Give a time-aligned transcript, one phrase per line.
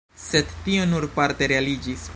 [0.21, 2.09] Sed tio nur parte realiĝis.